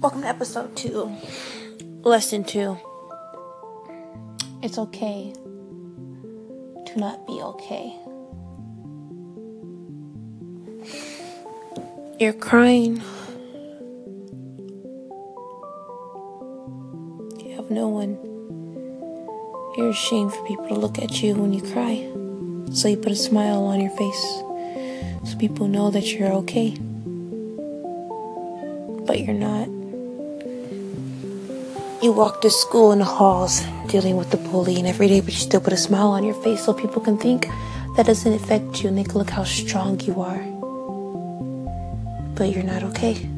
Welcome 0.00 0.22
to 0.22 0.28
episode 0.28 0.74
two, 0.78 1.14
lesson 2.00 2.42
two. 2.42 2.78
It's 4.62 4.78
okay 4.78 5.34
to 6.86 6.92
not 6.98 7.26
be 7.26 7.34
okay. 7.34 7.94
You're 12.18 12.32
crying. 12.32 13.02
You 17.44 17.56
have 17.56 17.70
no 17.70 17.88
one. 17.88 18.16
You're 19.76 19.90
ashamed 19.90 20.32
for 20.32 20.46
people 20.46 20.68
to 20.68 20.76
look 20.76 20.98
at 20.98 21.22
you 21.22 21.34
when 21.34 21.52
you 21.52 21.60
cry. 21.60 22.08
So 22.72 22.88
you 22.88 22.96
put 22.96 23.12
a 23.12 23.16
smile 23.16 23.64
on 23.64 23.82
your 23.82 23.90
face 23.90 24.22
so 25.30 25.36
people 25.38 25.68
know 25.68 25.90
that 25.90 26.10
you're 26.10 26.32
okay. 26.32 26.70
But 29.04 29.20
you're 29.20 29.34
not. 29.34 29.49
You 32.02 32.12
walk 32.12 32.40
to 32.40 32.50
school 32.50 32.92
in 32.92 32.98
the 33.00 33.04
halls 33.04 33.60
dealing 33.86 34.16
with 34.16 34.30
the 34.30 34.38
bullying 34.38 34.86
every 34.86 35.06
day, 35.06 35.20
but 35.20 35.34
you 35.34 35.38
still 35.38 35.60
put 35.60 35.74
a 35.74 35.76
smile 35.76 36.08
on 36.08 36.24
your 36.24 36.34
face 36.42 36.64
so 36.64 36.72
people 36.72 37.02
can 37.02 37.18
think 37.18 37.46
that 37.94 38.06
doesn't 38.06 38.32
affect 38.32 38.82
you 38.82 38.88
and 38.88 38.96
they 38.96 39.04
can 39.04 39.18
look 39.18 39.28
how 39.28 39.44
strong 39.44 40.00
you 40.00 40.18
are. 40.22 40.38
But 42.36 42.54
you're 42.54 42.64
not 42.64 42.82
okay. 42.84 43.28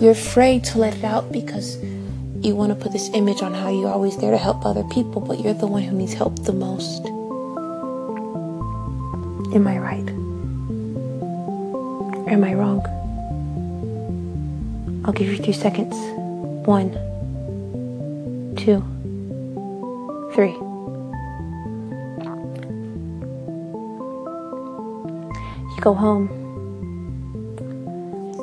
You're 0.00 0.10
afraid 0.10 0.64
to 0.64 0.78
let 0.78 0.96
it 0.96 1.04
out 1.04 1.30
because 1.30 1.76
you 2.40 2.56
want 2.56 2.70
to 2.70 2.74
put 2.74 2.90
this 2.90 3.08
image 3.14 3.40
on 3.40 3.54
how 3.54 3.68
you're 3.68 3.88
always 3.88 4.16
there 4.16 4.32
to 4.32 4.38
help 4.38 4.66
other 4.66 4.82
people, 4.84 5.20
but 5.20 5.38
you're 5.38 5.54
the 5.54 5.68
one 5.68 5.84
who 5.84 5.96
needs 5.96 6.12
help 6.12 6.42
the 6.42 6.52
most. 6.52 7.06
Am 9.54 9.64
I 9.68 9.78
right? 9.78 10.08
Am 12.28 12.42
I 12.42 12.54
wrong? 12.54 12.82
I'll 15.04 15.12
give 15.12 15.28
you 15.28 15.38
two 15.38 15.52
seconds. 15.52 15.94
One, 16.64 16.92
two, 18.56 18.84
three. 20.32 20.52
You 25.70 25.80
go 25.80 25.92
home. 25.92 26.28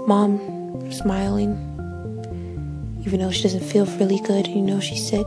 Mom 0.05 0.91
smiling, 0.91 1.55
even 3.05 3.21
though 3.21 3.31
she 3.31 3.43
doesn't 3.43 3.63
feel 3.63 3.85
really 3.85 4.19
good. 4.19 4.47
You 4.47 4.63
know 4.63 4.81
she's 4.81 5.07
sick. 5.07 5.25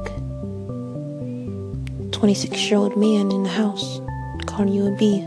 26 2.12 2.70
year 2.70 2.78
old 2.78 2.94
man 2.94 3.32
in 3.32 3.42
the 3.42 3.48
house 3.48 4.02
calling 4.44 4.68
you 4.68 4.86
a 4.86 4.96
B. 4.98 5.20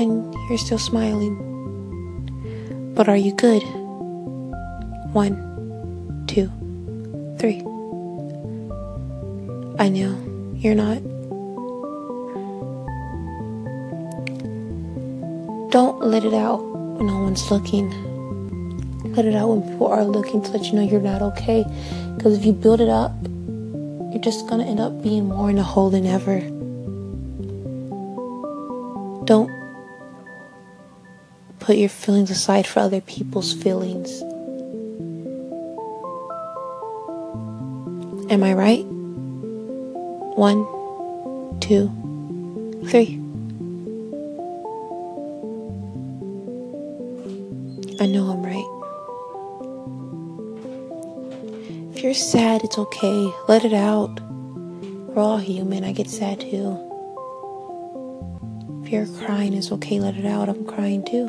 And 0.00 0.32
you're 0.48 0.58
still 0.58 0.78
smiling. 0.78 1.34
But 2.94 3.08
are 3.08 3.16
you 3.16 3.34
good? 3.34 3.64
One, 5.12 6.24
two, 6.26 6.50
three. 7.38 7.60
I 9.78 9.90
know 9.90 10.16
you're 10.56 10.74
not. 10.74 11.02
Don't 15.70 16.00
let 16.02 16.24
it 16.24 16.32
out 16.32 16.64
when 16.64 17.08
no 17.08 17.18
one's 17.24 17.50
looking. 17.50 17.90
Let 19.12 19.26
it 19.26 19.34
out 19.34 19.48
when 19.48 19.68
people 19.68 19.88
are 19.88 20.02
looking 20.02 20.40
to 20.44 20.50
let 20.50 20.64
you 20.64 20.72
know 20.72 20.82
you're 20.82 21.02
not 21.02 21.20
okay. 21.20 21.66
Because 22.16 22.38
if 22.38 22.46
you 22.46 22.54
build 22.54 22.80
it 22.80 22.88
up, 22.88 23.12
you're 24.12 24.22
just 24.22 24.46
gonna 24.48 24.64
end 24.64 24.80
up 24.80 25.02
being 25.02 25.26
more 25.26 25.50
in 25.50 25.58
a 25.58 25.62
hole 25.62 25.90
than 25.90 26.06
ever. 26.06 26.40
Don't 29.26 29.50
put 31.58 31.76
your 31.76 31.90
feelings 31.90 32.30
aside 32.30 32.66
for 32.66 32.80
other 32.80 33.02
people's 33.02 33.52
feelings. 33.52 34.22
Am 38.32 38.42
I 38.42 38.54
right? 38.54 38.86
One, 40.36 40.64
two, 41.60 41.88
three. 42.88 43.20
I 48.00 48.06
know 48.06 48.30
I'm 48.30 48.42
right. 48.42 48.64
If 51.94 52.02
you're 52.02 52.14
sad, 52.14 52.64
it's 52.64 52.78
okay. 52.78 53.30
Let 53.48 53.66
it 53.66 53.74
out. 53.74 54.18
We're 54.22 55.22
all 55.22 55.36
human. 55.36 55.84
I 55.84 55.92
get 55.92 56.08
sad 56.08 56.40
too. 56.40 56.78
If 58.82 58.90
you're 58.90 59.04
crying, 59.26 59.52
it's 59.52 59.70
okay. 59.72 60.00
Let 60.00 60.16
it 60.16 60.24
out. 60.24 60.48
I'm 60.48 60.64
crying 60.64 61.04
too. 61.04 61.28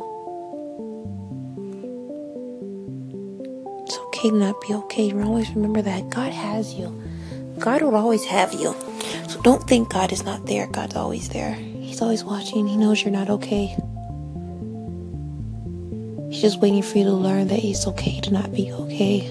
Okay 4.24 4.30
to 4.30 4.38
not 4.38 4.62
be 4.62 4.74
okay. 4.74 5.04
You 5.04 5.22
always 5.22 5.50
remember 5.52 5.82
that 5.82 6.10
God 6.10 6.32
has 6.32 6.74
you. 6.74 6.88
God 7.60 7.82
will 7.82 7.96
always 7.96 8.24
have 8.26 8.54
you. 8.54 8.74
So 9.28 9.42
don't 9.42 9.68
think 9.68 9.92
God 9.92 10.14
is 10.14 10.24
not 10.24 10.46
there. 10.46 10.68
God's 10.68 10.96
always 10.96 11.28
there. 11.30 11.54
He's 11.54 12.02
always 12.02 12.24
watching. 12.24 12.66
He 12.68 12.78
knows 12.78 13.04
you're 13.04 13.12
not 13.12 13.30
okay. 13.30 13.76
He's 16.30 16.42
just 16.42 16.62
waiting 16.62 16.82
for 16.82 16.98
you 17.00 17.04
to 17.06 17.12
learn 17.12 17.50
that 17.50 17.64
it's 17.64 17.86
okay 17.88 18.22
to 18.22 18.32
not 18.32 18.54
be 18.54 18.72
okay. 18.72 19.28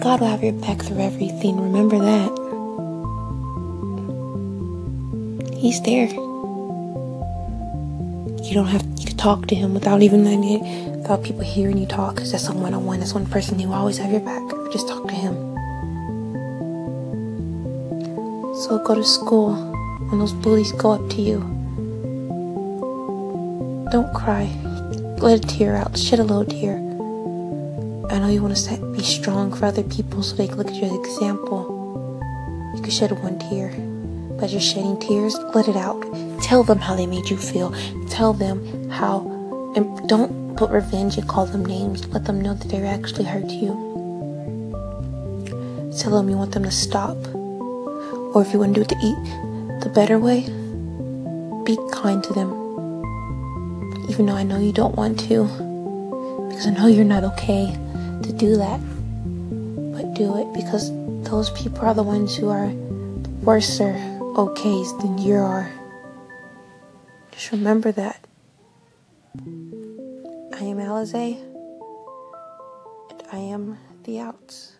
God 0.00 0.20
will 0.20 0.28
have 0.28 0.44
your 0.44 0.52
back 0.52 0.80
through 0.82 1.00
everything. 1.00 1.60
Remember 1.60 1.98
that. 1.98 2.30
He's 5.58 5.82
there. 5.82 6.27
You 8.48 8.54
don't 8.54 8.68
have 8.68 8.94
to 8.96 9.14
talk 9.14 9.46
to 9.48 9.54
him 9.54 9.74
without 9.74 10.00
even 10.00 10.24
letting 10.24 10.44
it, 10.44 10.96
without 10.96 11.22
people 11.22 11.42
hearing 11.42 11.76
you 11.76 11.84
talk. 11.84 12.16
Cause 12.16 12.32
that's 12.32 12.48
a 12.48 12.54
one 12.54 12.72
on 12.72 12.86
one. 12.86 12.98
That's 13.00 13.12
one 13.12 13.26
person 13.26 13.58
who 13.58 13.74
always 13.74 13.98
have 13.98 14.10
your 14.10 14.22
back. 14.22 14.42
Just 14.72 14.88
talk 14.88 15.06
to 15.06 15.14
him. 15.14 15.34
So 18.62 18.80
go 18.82 18.94
to 18.94 19.04
school 19.04 19.54
when 20.08 20.18
those 20.18 20.32
bullies 20.32 20.72
go 20.72 20.92
up 20.92 21.10
to 21.10 21.20
you. 21.20 21.40
Don't 23.92 24.14
cry. 24.14 24.44
Let 25.18 25.44
a 25.44 25.46
tear 25.46 25.76
out. 25.76 25.98
Shed 25.98 26.18
a 26.18 26.24
little 26.24 26.46
tear. 26.46 26.76
I 28.10 28.18
know 28.18 28.28
you 28.28 28.42
want 28.42 28.56
to 28.56 28.96
be 28.96 29.02
strong 29.02 29.52
for 29.52 29.66
other 29.66 29.82
people 29.82 30.22
so 30.22 30.34
they 30.34 30.48
can 30.48 30.56
look 30.56 30.68
at 30.68 30.74
you 30.74 30.84
as 30.84 30.92
an 30.92 31.00
example. 31.00 32.22
You 32.74 32.80
can 32.80 32.90
shed 32.90 33.10
one 33.22 33.38
tear. 33.38 33.74
But 34.40 34.48
you're 34.48 34.62
shedding 34.62 34.98
tears, 34.98 35.36
let 35.54 35.68
it 35.68 35.76
out. 35.76 36.02
Tell 36.48 36.62
them 36.62 36.78
how 36.78 36.96
they 36.96 37.04
made 37.06 37.28
you 37.28 37.36
feel. 37.36 37.74
Tell 38.08 38.32
them 38.32 38.88
how. 38.88 39.18
And 39.76 40.08
don't 40.08 40.56
put 40.56 40.70
revenge 40.70 41.18
and 41.18 41.28
call 41.28 41.44
them 41.44 41.62
names. 41.62 42.08
Let 42.08 42.24
them 42.24 42.40
know 42.40 42.54
that 42.54 42.68
they 42.70 42.80
actually 42.86 43.24
hurt 43.24 43.50
you. 43.50 43.76
Tell 45.98 46.12
them 46.12 46.30
you 46.30 46.38
want 46.38 46.52
them 46.52 46.62
to 46.62 46.70
stop. 46.70 47.18
Or 47.34 48.40
if 48.40 48.54
you 48.54 48.60
want 48.60 48.74
to 48.76 48.80
do 48.80 48.80
it 48.80 48.88
to 48.88 48.96
eat 49.04 49.82
the 49.82 49.90
better 49.94 50.18
way, 50.18 50.40
be 51.66 51.76
kind 51.92 52.24
to 52.24 52.32
them. 52.32 52.50
Even 54.08 54.24
though 54.24 54.36
I 54.36 54.42
know 54.42 54.58
you 54.58 54.72
don't 54.72 54.96
want 54.96 55.20
to. 55.28 55.44
Because 56.48 56.66
I 56.66 56.70
know 56.70 56.86
you're 56.86 57.04
not 57.04 57.24
okay 57.24 57.76
to 58.22 58.32
do 58.32 58.56
that. 58.56 58.80
But 59.92 60.14
do 60.14 60.38
it 60.38 60.50
because 60.54 60.90
those 61.28 61.50
people 61.50 61.80
are 61.80 61.92
the 61.92 62.02
ones 62.02 62.36
who 62.36 62.48
are 62.48 62.68
worse 63.42 63.78
or 63.82 63.92
okays 64.34 64.98
than 65.02 65.18
you 65.18 65.34
are. 65.34 65.70
Just 67.38 67.52
remember 67.52 67.92
that. 67.92 68.26
I 69.36 70.64
am 70.64 70.78
Alize, 70.78 71.14
and 73.10 73.22
I 73.30 73.38
am 73.38 73.78
the 74.02 74.18
outs. 74.18 74.77